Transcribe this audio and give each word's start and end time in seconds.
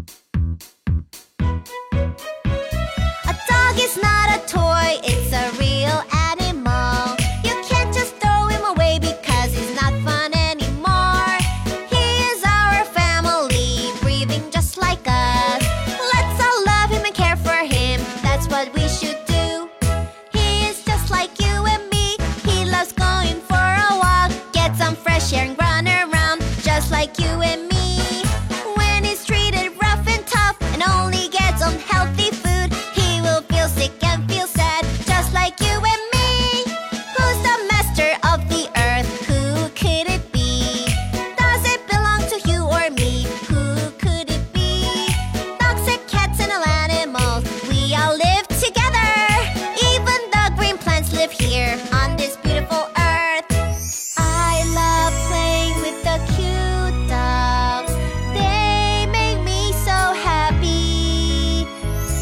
mm-hmm. 0.00 0.29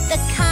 the 0.08 0.16
kind 0.34 0.47